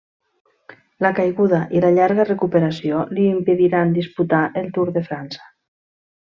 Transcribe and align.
La 1.05 1.11
caiguda 1.19 1.59
i 1.79 1.83
la 1.83 1.91
llarga 1.99 2.25
recuperació 2.31 3.03
li 3.19 3.29
impediran 3.35 3.95
disputar 4.01 4.43
el 4.63 4.73
Tour 4.79 4.97
de 4.99 5.09
França. 5.13 5.49